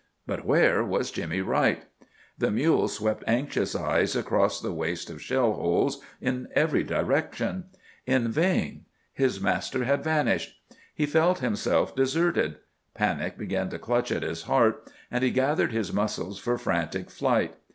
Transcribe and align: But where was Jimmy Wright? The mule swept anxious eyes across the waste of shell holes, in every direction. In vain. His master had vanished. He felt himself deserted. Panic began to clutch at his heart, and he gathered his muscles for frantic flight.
But 0.25 0.43
where 0.47 0.83
was 0.83 1.11
Jimmy 1.11 1.41
Wright? 1.41 1.83
The 2.35 2.49
mule 2.49 2.87
swept 2.87 3.23
anxious 3.27 3.75
eyes 3.75 4.15
across 4.15 4.59
the 4.59 4.73
waste 4.73 5.11
of 5.11 5.21
shell 5.21 5.53
holes, 5.53 6.01
in 6.19 6.47
every 6.55 6.83
direction. 6.83 7.65
In 8.07 8.31
vain. 8.31 8.85
His 9.13 9.39
master 9.39 9.83
had 9.83 10.03
vanished. 10.03 10.55
He 10.95 11.05
felt 11.05 11.37
himself 11.37 11.95
deserted. 11.95 12.55
Panic 12.95 13.37
began 13.37 13.69
to 13.69 13.77
clutch 13.77 14.11
at 14.11 14.23
his 14.23 14.41
heart, 14.49 14.91
and 15.11 15.23
he 15.23 15.29
gathered 15.29 15.71
his 15.71 15.93
muscles 15.93 16.39
for 16.39 16.57
frantic 16.57 17.11
flight. 17.11 17.53